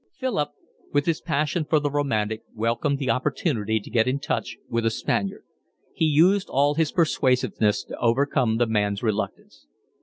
Philip, 0.17 0.49
with 0.91 1.05
his 1.05 1.21
passion 1.21 1.63
for 1.63 1.79
the 1.79 1.91
romantic, 1.91 2.41
welcomed 2.55 2.97
the 2.97 3.11
opportunity 3.11 3.79
to 3.79 3.89
get 3.91 4.07
in 4.07 4.19
touch 4.19 4.57
with 4.67 4.83
a 4.83 4.89
Spaniard; 4.89 5.43
he 5.93 6.05
used 6.05 6.49
all 6.49 6.73
his 6.73 6.91
persuasiveness 6.91 7.83
to 7.83 7.99
overcome 7.99 8.57
the 8.57 8.65
man's 8.65 9.03
reluctance. 9.03 9.67